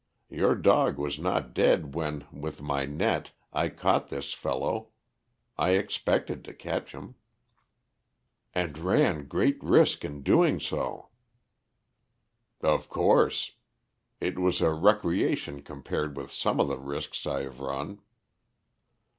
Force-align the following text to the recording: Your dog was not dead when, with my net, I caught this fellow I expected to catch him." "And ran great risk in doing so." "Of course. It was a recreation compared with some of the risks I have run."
Your 0.31 0.55
dog 0.55 0.97
was 0.97 1.19
not 1.19 1.53
dead 1.53 1.93
when, 1.93 2.25
with 2.31 2.59
my 2.59 2.85
net, 2.87 3.33
I 3.53 3.69
caught 3.69 4.07
this 4.09 4.33
fellow 4.33 4.87
I 5.59 5.73
expected 5.75 6.43
to 6.45 6.55
catch 6.55 6.91
him." 6.91 7.13
"And 8.51 8.75
ran 8.79 9.27
great 9.27 9.63
risk 9.63 10.03
in 10.03 10.23
doing 10.23 10.59
so." 10.59 11.09
"Of 12.61 12.89
course. 12.89 13.51
It 14.19 14.39
was 14.39 14.59
a 14.59 14.71
recreation 14.73 15.61
compared 15.61 16.17
with 16.17 16.31
some 16.31 16.59
of 16.59 16.67
the 16.67 16.79
risks 16.79 17.27
I 17.27 17.43
have 17.43 17.59
run." 17.59 18.01